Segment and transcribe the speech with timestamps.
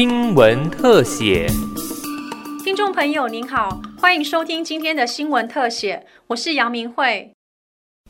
[0.00, 1.48] 新闻特写。
[2.62, 7.32] 听众朋友您好，欢迎收听今天的新闻特写，我是杨明慧。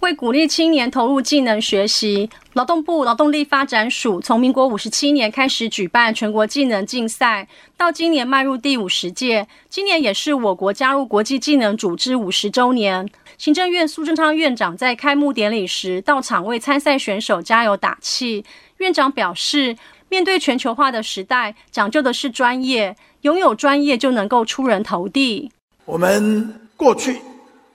[0.00, 9.48] 为鼓励青年投入技能学习，劳动部劳动力发展署从民国五十七年开始举办全国技能竞赛，到今年迈入第五十届。
[9.70, 13.08] 今年也是我国加入国际技能组织五十周年。
[13.38, 18.44] 行政院苏贞昌院长在开幕典礼时到场为参赛选手加油打气。
[18.76, 19.76] 院长表示，
[20.08, 25.50] 面对全球化的时代，讲究的是专业，拥有专业就能够出人头地。
[25.84, 27.20] 我们过去。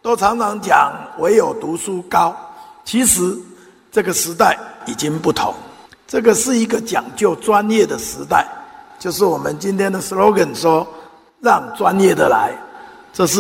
[0.04, 2.36] 都常常讲唯有读书高，
[2.84, 3.22] 其实
[3.90, 5.56] 这个时代已经不同，
[6.06, 8.46] 这个是一个讲究专业的时代，
[9.00, 10.86] 就是我们今天的 slogan 说
[11.40, 12.52] 让专业的来，
[13.14, 13.40] 这是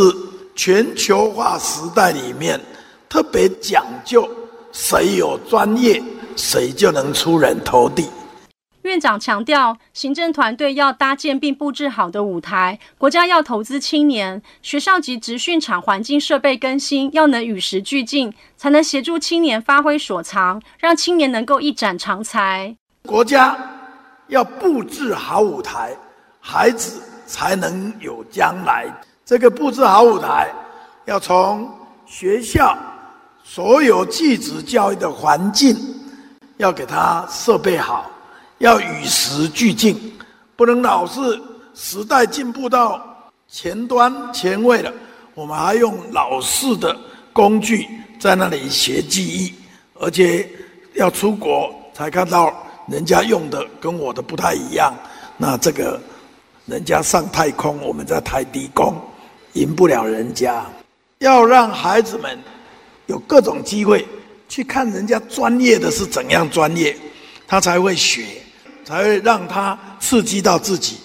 [0.56, 2.58] 全球化时代里面
[3.10, 4.26] 特别讲究，
[4.72, 6.02] 谁有专业，
[6.38, 8.08] 谁就能出人头地。
[8.84, 22.76] 院长强调，行政团队要搭建并布置好的舞台，国家要投资青年，学校及职训场环境设备更新要能与时俱进，才能协助青年发挥所长，让青年能够一展长才。
[23.08, 23.58] 国家
[24.28, 25.96] 要布置好舞台，
[26.42, 28.86] 孩子才能有将来。
[29.24, 30.52] 这个布置好舞台，
[31.06, 31.72] 要从
[32.06, 32.78] 学校
[33.46, 35.74] 所有继职教育的环境，
[36.58, 38.12] 要给他设备好。
[38.64, 40.14] 要与时俱进，
[40.56, 41.20] 不能老是
[41.76, 43.06] 时代进步到
[43.50, 44.90] 前端前卫了，
[45.36, 46.98] 我们还用老式的
[47.34, 47.86] 工具
[48.18, 49.54] 在那里学技艺，
[50.00, 50.50] 而且
[50.94, 52.54] 要出国才看到
[52.88, 54.96] 人家用的跟我的不太一样。
[55.36, 56.00] 那这个
[56.66, 58.96] 人家上太空，我们在台低工，
[59.56, 60.66] 赢不了人家。
[61.20, 62.40] 要让孩子们
[63.08, 64.08] 有各种机会
[64.48, 66.96] 去看人家专业的是怎样专业，
[67.46, 68.24] 他才会学。
[68.84, 70.98] 才会让他刺激到自己。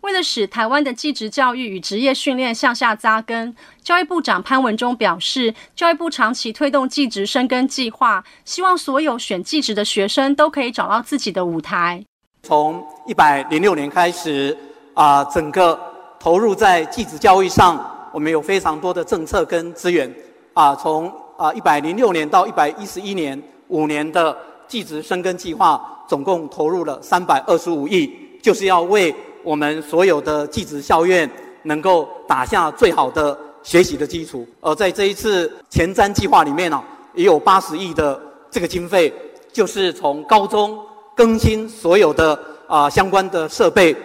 [0.00, 12.04] 为了使台湾的技职教育与职业训练向下扎根，教育部长潘文忠表示，教育部长期推动技职生根计划，希望所有选技职的学生都可以找到自己的舞台。
[12.42, 14.58] 从一百零六年开始，
[14.94, 15.78] 啊，整个
[16.18, 20.12] 投入在技职教育上，我们有非常多的政策跟资源。
[20.54, 24.36] 啊，从啊一百零六年到一百一十一年五年的
[24.72, 25.78] 技职深耕计划。
[26.08, 28.10] 总共投入了三百二十五亿，
[28.42, 31.30] 就是要为我们所有的技职校院
[31.62, 34.46] 能够打下最好的学习的基础。
[34.60, 36.82] 而在这一次前瞻计划里面呢，
[37.14, 39.10] 也有八十亿的这个经费，
[39.52, 40.78] 就是从高中
[41.14, 43.96] 更新所有的啊相关的设备，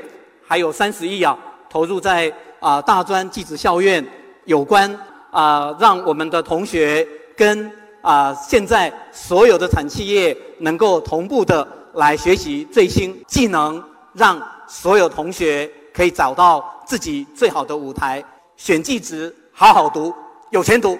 [0.47, 1.37] 还有三十亿啊
[1.69, 4.05] 投入在啊大专技职校院
[4.45, 4.97] 有关
[5.31, 7.69] 啊让我们的同学跟
[8.07, 11.67] 啊现在所有的产企业能够同步的。
[11.93, 18.23] 来学习最新技能，让所有同学可以找到自己最好的舞台。
[18.55, 20.13] 选技职，好好读，
[20.51, 20.95] 有前途。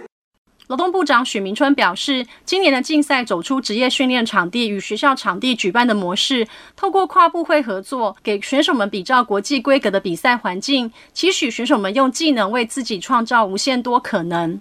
[0.66, 14.60] 劳动部长许明春表示，今年的竞赛走出职业训练场地与学校场地举办的模式，透过跨部会合作，给选手们比照国际规格的比赛环境，期许选手们用技能为自己创造无限多可能。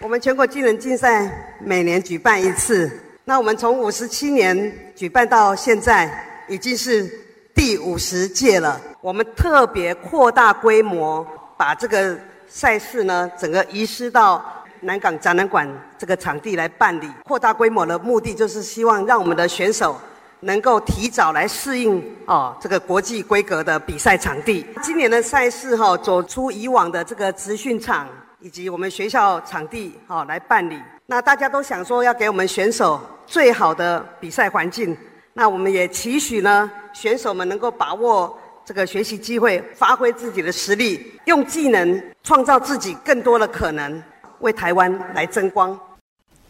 [0.00, 2.90] 我们全国技能竞赛每年举办一次。
[3.24, 7.08] 那我们从五十七年举办到现在，已经是
[7.54, 8.78] 第五十届了。
[9.00, 12.18] 我们特别扩大规模，把这个
[12.48, 14.44] 赛事呢，整个移师到
[14.80, 15.66] 南港展览馆
[15.96, 17.08] 这个场地来办理。
[17.24, 19.96] 扩大规模的目的，就是希望让我们的选手
[20.40, 24.66] 能够提早来适应哦这个国际规格的比赛场地。
[24.82, 28.06] 今年的赛事哈，走出以往的这个集训场
[28.44, 30.78] 以及我们学校场地哈来办理。
[31.06, 33.00] 那大家都想说要给我们选手。
[33.26, 34.94] 最好的比赛环境，
[35.32, 44.02] 那我们也期许呢，选手们能够把握这个学习机会，发挥自己的实力，用技能创造自己更多的可能，
[44.40, 45.74] 为台湾来争光。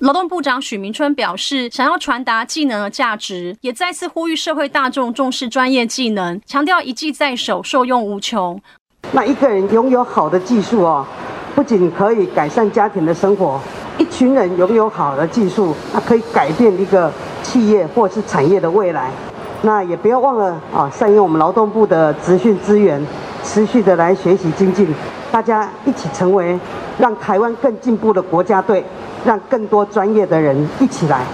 [0.00, 8.60] 劳动部长许明春表示，想要传达技能的价值，也再次呼吁社会大众重视专业技能，强调一技在手，受用无穷。
[9.12, 11.06] 那一个人拥有好的技术哦，
[11.54, 13.60] 不仅可以改善家庭的生活。
[13.96, 17.12] 一群人拥有好的技术，那可以改变一个
[17.42, 19.10] 企业或是产业的未来。
[19.62, 23.00] 那也不要忘了啊，善用我们劳动部的资讯资源，
[23.44, 24.92] 持续的来学习精进，
[25.30, 26.58] 大家一起成为
[26.98, 28.84] 让台湾更进步的国家队，
[29.24, 31.24] 让更多专业的人一起来。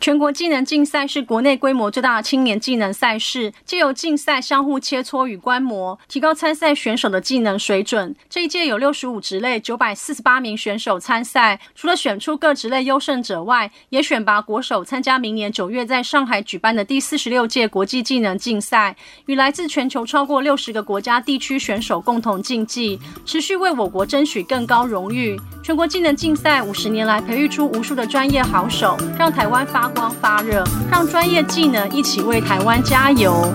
[0.00, 8.14] 全国技能竞赛是国内规模最大的青年技能赛事，借由竞赛相互切磋与观摩，提高参赛选手的技能水准。
[8.30, 18.94] 这一届有六十五职类九百四十八名选手参赛，除了选出各职类优胜者外，也选拔国手参加明年九月在上海举办的第四十六届国际技能竞赛，
[19.26, 25.36] 与来自全球超过六十个国家地区选手共同竞技，持续为我国争取更高荣誉。
[25.62, 33.52] 全国技能竞赛五十年来培育出无数的专业好手，让台湾发光发热，让专业技能一起为台湾加油。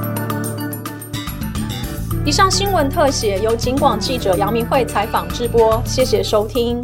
[2.26, 6.82] 以上新闻特写由警广记者杨明慧采访直播，谢谢收听。